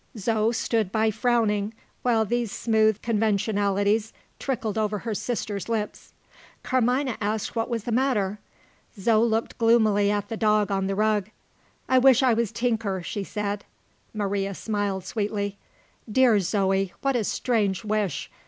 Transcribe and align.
Zo 0.17 0.51
stood 0.51 0.91
by 0.91 1.11
frowning, 1.11 1.75
while 2.01 2.25
these 2.25 2.51
smooth 2.51 3.03
conventionalities 3.03 4.13
trickled 4.39 4.75
over 4.75 4.97
her 4.97 5.13
sister's 5.13 5.69
lips. 5.69 6.11
Carmina 6.63 7.17
asked 7.21 7.55
what 7.55 7.69
was 7.69 7.83
the 7.83 7.91
matter. 7.91 8.39
Zo 8.99 9.21
looked 9.21 9.59
gloomily 9.59 10.09
at 10.09 10.27
the 10.27 10.37
dog 10.37 10.71
on 10.71 10.87
the 10.87 10.95
rug. 10.95 11.29
"I 11.87 11.99
wish 11.99 12.23
I 12.23 12.33
was 12.33 12.51
Tinker," 12.51 13.03
she 13.03 13.23
said. 13.23 13.63
Maria 14.11 14.55
smiled 14.55 15.05
sweetly. 15.05 15.59
"Dear 16.11 16.39
Zoe, 16.39 16.93
what 17.01 17.13
a 17.15 17.19
very 17.21 17.25
strange 17.25 17.85
wish! 17.85 18.31